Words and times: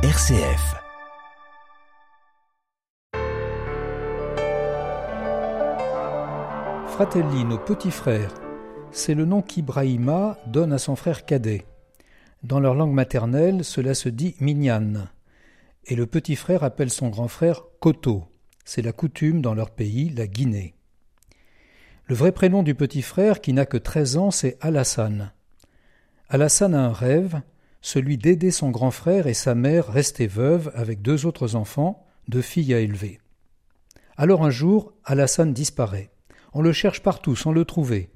RCF. 0.00 0.76
Fratelli, 6.86 7.44
nos 7.44 7.58
petits 7.58 7.90
frères, 7.90 8.32
c'est 8.92 9.14
le 9.14 9.24
nom 9.24 9.42
qu'Ibrahima 9.42 10.38
donne 10.46 10.72
à 10.72 10.78
son 10.78 10.94
frère 10.94 11.26
cadet. 11.26 11.66
Dans 12.44 12.60
leur 12.60 12.76
langue 12.76 12.92
maternelle, 12.92 13.64
cela 13.64 13.92
se 13.94 14.08
dit 14.08 14.36
Minyan. 14.38 15.08
Et 15.86 15.96
le 15.96 16.06
petit 16.06 16.36
frère 16.36 16.62
appelle 16.62 16.90
son 16.90 17.08
grand 17.08 17.26
frère 17.26 17.64
Koto. 17.80 18.28
C'est 18.64 18.82
la 18.82 18.92
coutume 18.92 19.42
dans 19.42 19.54
leur 19.54 19.70
pays, 19.70 20.10
la 20.10 20.28
Guinée. 20.28 20.76
Le 22.06 22.14
vrai 22.14 22.30
prénom 22.30 22.62
du 22.62 22.76
petit 22.76 23.02
frère, 23.02 23.40
qui 23.40 23.52
n'a 23.52 23.66
que 23.66 23.76
treize 23.76 24.16
ans, 24.16 24.30
c'est 24.30 24.58
Alassane. 24.60 25.32
Alassane 26.28 26.76
a 26.76 26.84
un 26.84 26.92
rêve, 26.92 27.42
celui 27.80 28.18
d'aider 28.18 28.50
son 28.50 28.70
grand 28.70 28.90
frère 28.90 29.26
et 29.26 29.34
sa 29.34 29.54
mère 29.54 29.86
restée 29.86 30.26
veuve 30.26 30.70
avec 30.74 31.02
deux 31.02 31.26
autres 31.26 31.54
enfants, 31.54 32.06
deux 32.28 32.42
filles 32.42 32.74
à 32.74 32.80
élever. 32.80 33.20
Alors 34.16 34.44
un 34.44 34.50
jour, 34.50 34.92
Alassane 35.04 35.52
disparaît. 35.52 36.10
On 36.52 36.62
le 36.62 36.72
cherche 36.72 37.02
partout 37.02 37.36
sans 37.36 37.52
le 37.52 37.64
trouver. 37.64 38.10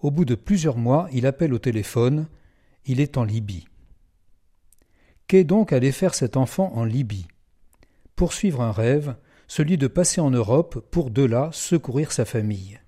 Au 0.00 0.10
bout 0.10 0.24
de 0.24 0.34
plusieurs 0.34 0.76
mois, 0.76 1.08
il 1.12 1.26
appelle 1.26 1.52
au 1.52 1.58
téléphone. 1.58 2.28
Il 2.86 3.00
est 3.00 3.18
en 3.18 3.24
Libye. 3.24 3.66
Qu'est 5.26 5.44
donc 5.44 5.72
allé 5.72 5.92
faire 5.92 6.14
cet 6.14 6.36
enfant 6.36 6.72
en 6.74 6.84
Libye? 6.84 7.26
Poursuivre 8.16 8.62
un 8.62 8.72
rêve, 8.72 9.16
celui 9.48 9.76
de 9.76 9.86
passer 9.86 10.20
en 10.20 10.30
Europe 10.30 10.86
pour 10.90 11.10
de 11.10 11.24
là 11.24 11.50
secourir 11.52 12.12
sa 12.12 12.24
famille. 12.24 12.80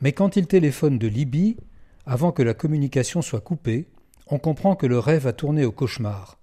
Mais 0.00 0.12
quand 0.12 0.36
il 0.36 0.46
téléphone 0.46 0.98
de 0.98 1.06
Libye, 1.06 1.56
avant 2.06 2.32
que 2.32 2.42
la 2.42 2.54
communication 2.54 3.22
soit 3.22 3.40
coupée, 3.40 3.88
on 4.30 4.38
comprend 4.38 4.76
que 4.76 4.86
le 4.86 4.98
rêve 4.98 5.26
a 5.26 5.32
tourné 5.32 5.64
au 5.64 5.72
cauchemar. 5.72 6.38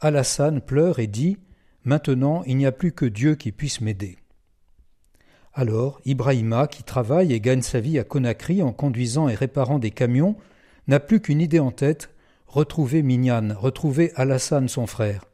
Alassane 0.00 0.60
pleure 0.60 0.98
et 0.98 1.06
dit 1.06 1.38
Maintenant, 1.84 2.42
il 2.46 2.56
n'y 2.56 2.66
a 2.66 2.72
plus 2.72 2.92
que 2.92 3.04
Dieu 3.04 3.34
qui 3.34 3.52
puisse 3.52 3.80
m'aider. 3.80 4.16
Alors, 5.52 6.00
Ibrahima, 6.04 6.66
qui 6.66 6.82
travaille 6.82 7.32
et 7.32 7.40
gagne 7.40 7.62
sa 7.62 7.80
vie 7.80 7.98
à 7.98 8.04
Conakry 8.04 8.62
en 8.62 8.72
conduisant 8.72 9.28
et 9.28 9.34
réparant 9.34 9.78
des 9.78 9.90
camions, 9.90 10.36
n'a 10.88 10.98
plus 11.00 11.20
qu'une 11.20 11.40
idée 11.40 11.60
en 11.60 11.70
tête 11.70 12.10
retrouver 12.46 13.02
Mignane, 13.02 13.52
retrouver 13.52 14.12
Alassane 14.14 14.68
son 14.68 14.86
frère. 14.86 15.24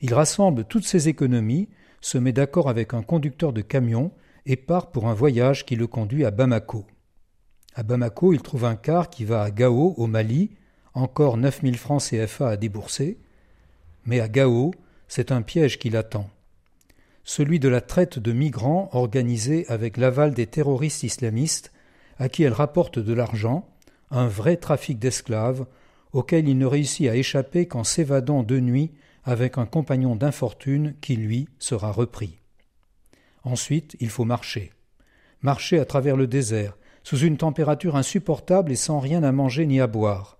Il 0.00 0.12
rassemble 0.12 0.64
toutes 0.64 0.84
ses 0.84 1.08
économies, 1.08 1.68
se 2.00 2.18
met 2.18 2.32
d'accord 2.32 2.68
avec 2.68 2.92
un 2.92 3.02
conducteur 3.02 3.52
de 3.52 3.62
camion 3.62 4.12
et 4.46 4.56
part 4.56 4.90
pour 4.90 5.08
un 5.08 5.14
voyage 5.14 5.64
qui 5.64 5.74
le 5.74 5.86
conduit 5.86 6.24
à 6.24 6.30
Bamako. 6.30 6.84
À 7.74 7.82
Bamako, 7.82 8.32
il 8.32 8.42
trouve 8.42 8.66
un 8.66 8.76
car 8.76 9.08
qui 9.08 9.24
va 9.24 9.42
à 9.42 9.50
Gao, 9.50 9.94
au 9.96 10.06
Mali, 10.06 10.50
encore 10.94 11.36
9000 11.36 11.76
francs 11.76 12.02
CFA 12.02 12.50
à 12.50 12.56
débourser, 12.56 13.18
mais 14.06 14.20
à 14.20 14.28
Gao, 14.28 14.72
c'est 15.08 15.32
un 15.32 15.42
piège 15.42 15.78
qui 15.78 15.90
l'attend. 15.90 16.30
Celui 17.24 17.58
de 17.58 17.68
la 17.68 17.80
traite 17.80 18.18
de 18.18 18.32
migrants 18.32 18.90
organisée 18.92 19.66
avec 19.68 19.96
l'aval 19.96 20.34
des 20.34 20.46
terroristes 20.46 21.02
islamistes 21.02 21.72
à 22.18 22.28
qui 22.28 22.42
elle 22.42 22.52
rapporte 22.52 22.98
de 22.98 23.12
l'argent, 23.12 23.68
un 24.10 24.28
vrai 24.28 24.56
trafic 24.56 24.98
d'esclaves 24.98 25.66
auquel 26.12 26.48
il 26.48 26.58
ne 26.58 26.66
réussit 26.66 27.08
à 27.08 27.16
échapper 27.16 27.66
qu'en 27.66 27.82
s'évadant 27.82 28.42
de 28.42 28.60
nuit 28.60 28.92
avec 29.24 29.58
un 29.58 29.66
compagnon 29.66 30.16
d'infortune 30.16 30.94
qui, 31.00 31.16
lui, 31.16 31.48
sera 31.58 31.90
repris. 31.90 32.38
Ensuite, 33.42 33.96
il 34.00 34.10
faut 34.10 34.24
marcher. 34.24 34.72
Marcher 35.42 35.78
à 35.78 35.84
travers 35.84 36.16
le 36.16 36.26
désert, 36.26 36.76
sous 37.02 37.18
une 37.18 37.36
température 37.36 37.96
insupportable 37.96 38.70
et 38.70 38.76
sans 38.76 39.00
rien 39.00 39.22
à 39.22 39.32
manger 39.32 39.66
ni 39.66 39.80
à 39.80 39.86
boire. 39.86 40.38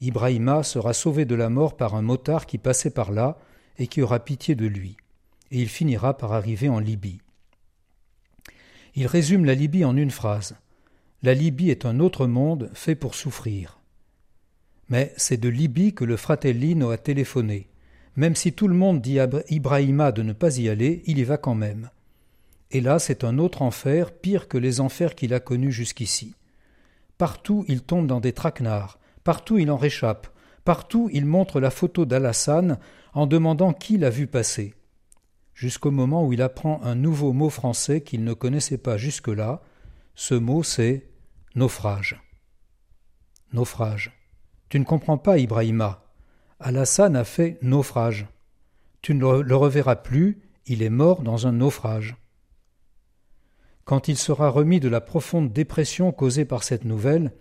Ibrahima 0.00 0.62
sera 0.62 0.92
sauvé 0.92 1.24
de 1.24 1.34
la 1.34 1.48
mort 1.48 1.76
par 1.76 1.94
un 1.94 2.02
motard 2.02 2.46
qui 2.46 2.58
passait 2.58 2.90
par 2.90 3.10
là 3.10 3.38
et 3.78 3.86
qui 3.86 4.02
aura 4.02 4.20
pitié 4.20 4.54
de 4.54 4.66
lui, 4.66 4.96
et 5.50 5.60
il 5.60 5.68
finira 5.68 6.16
par 6.16 6.32
arriver 6.32 6.68
en 6.68 6.78
Libye. 6.78 7.20
Il 8.94 9.06
résume 9.06 9.44
la 9.44 9.54
Libye 9.54 9.84
en 9.84 9.96
une 9.96 10.10
phrase. 10.10 10.56
La 11.22 11.34
Libye 11.34 11.70
est 11.70 11.84
un 11.84 12.00
autre 12.00 12.26
monde 12.26 12.70
fait 12.74 12.94
pour 12.94 13.14
souffrir. 13.14 13.78
Mais 14.88 15.12
c'est 15.16 15.36
de 15.36 15.48
Libye 15.48 15.94
que 15.94 16.04
le 16.04 16.16
fratellino 16.16 16.90
a 16.90 16.98
téléphoné. 16.98 17.68
Même 18.16 18.34
si 18.34 18.52
tout 18.52 18.66
le 18.66 18.74
monde 18.74 19.00
dit 19.00 19.20
à 19.20 19.28
Ibrahima 19.48 20.10
de 20.10 20.22
ne 20.22 20.32
pas 20.32 20.58
y 20.58 20.68
aller, 20.68 21.02
il 21.06 21.18
y 21.18 21.24
va 21.24 21.36
quand 21.36 21.54
même. 21.54 21.90
Et 22.70 22.80
là, 22.80 22.98
c'est 22.98 23.24
un 23.24 23.38
autre 23.38 23.62
enfer, 23.62 24.12
pire 24.12 24.48
que 24.48 24.58
les 24.58 24.80
enfers 24.80 25.14
qu'il 25.14 25.34
a 25.34 25.40
connus 25.40 25.72
jusqu'ici. 25.72 26.34
Partout, 27.16 27.64
il 27.68 27.82
tombe 27.82 28.06
dans 28.06 28.20
des 28.20 28.32
traquenards, 28.32 28.98
Partout 29.24 29.58
il 29.58 29.70
en 29.70 29.76
réchappe, 29.76 30.28
partout 30.64 31.08
il 31.12 31.26
montre 31.26 31.60
la 31.60 31.70
photo 31.70 32.04
d'Alassane 32.04 32.78
en 33.14 33.26
demandant 33.26 33.72
qui 33.72 33.98
l'a 33.98 34.10
vu 34.10 34.26
passer. 34.26 34.74
Jusqu'au 35.54 35.90
moment 35.90 36.24
où 36.24 36.32
il 36.32 36.42
apprend 36.42 36.80
un 36.82 36.94
nouveau 36.94 37.32
mot 37.32 37.50
français 37.50 38.00
qu'il 38.00 38.22
ne 38.22 38.32
connaissait 38.32 38.78
pas 38.78 38.96
jusque-là. 38.96 39.62
Ce 40.14 40.34
mot 40.34 40.62
c'est 40.62 41.10
naufrage. 41.54 42.22
Naufrage. 43.52 44.12
Tu 44.68 44.78
ne 44.78 44.84
comprends 44.84 45.18
pas, 45.18 45.38
Ibrahima. 45.38 46.04
Alassane 46.60 47.16
a 47.16 47.24
fait 47.24 47.58
naufrage. 47.62 48.26
Tu 49.00 49.14
ne 49.14 49.40
le 49.40 49.56
reverras 49.56 49.96
plus, 49.96 50.42
il 50.66 50.82
est 50.82 50.90
mort 50.90 51.22
dans 51.22 51.46
un 51.46 51.52
naufrage. 51.52 52.16
Quand 53.84 54.08
il 54.08 54.18
sera 54.18 54.50
remis 54.50 54.80
de 54.80 54.88
la 54.88 55.00
profonde 55.00 55.52
dépression 55.52 56.12
causée 56.12 56.44
par 56.44 56.62
cette 56.62 56.84
nouvelle, 56.84 57.32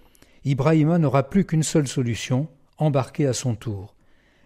Ibrahima 0.48 0.98
n'aura 0.98 1.30
plus 1.30 1.44
qu'une 1.44 1.62
seule 1.62 1.90
solution, 1.90 2.48
embarquer 2.78 3.28
à 3.28 3.34
son 3.34 3.54
tour, 3.54 3.96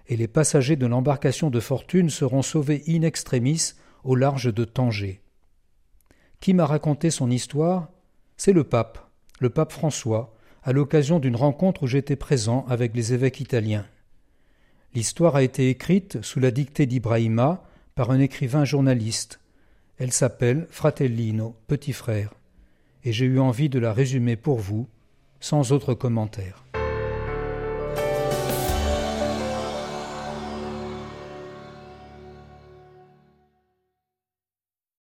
et 0.07 0.17
les 0.17 0.27
passagers 0.27 0.75
de 0.75 0.87
l'embarcation 0.87 1.51
de 1.51 1.59
fortune 1.59 2.09
seront 2.09 2.41
sauvés 2.41 2.81
in 2.87 3.03
extremis 3.03 3.73
au 4.03 4.15
large 4.15 4.51
de 4.51 4.65
Tanger. 4.65 5.21
Qui 6.39 6.55
m'a 6.55 6.65
raconté 6.65 7.11
son 7.11 7.29
histoire? 7.29 7.89
C'est 8.35 8.51
le 8.51 8.63
pape, 8.63 9.11
le 9.39 9.51
pape 9.51 9.71
François, 9.71 10.33
à 10.63 10.71
l'occasion 10.71 11.19
d'une 11.19 11.35
rencontre 11.35 11.83
où 11.83 11.87
j'étais 11.87 12.15
présent 12.15 12.65
avec 12.67 12.95
les 12.95 13.13
évêques 13.13 13.39
italiens. 13.39 13.85
L'histoire 14.95 15.35
a 15.35 15.43
été 15.43 15.69
écrite 15.69 16.19
sous 16.23 16.39
la 16.39 16.49
dictée 16.49 16.87
d'Ibrahima 16.87 17.63
par 17.93 18.09
un 18.09 18.19
écrivain 18.19 18.65
journaliste. 18.65 19.39
Elle 19.99 20.11
s'appelle 20.11 20.65
Fratellino, 20.71 21.55
petit 21.67 21.93
frère, 21.93 22.33
et 23.03 23.13
j'ai 23.13 23.25
eu 23.25 23.37
envie 23.37 23.69
de 23.69 23.77
la 23.77 23.93
résumer 23.93 24.35
pour 24.35 24.57
vous 24.57 24.87
sans 25.41 25.73
autre 25.73 25.93
commentaire. 25.93 26.63